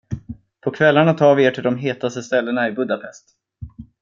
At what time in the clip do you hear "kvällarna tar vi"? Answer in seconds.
0.71-1.45